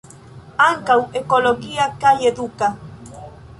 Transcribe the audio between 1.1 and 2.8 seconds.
ekologia kaj eduka.